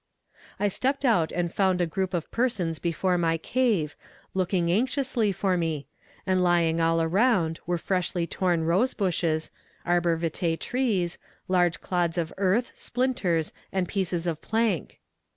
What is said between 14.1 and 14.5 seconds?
of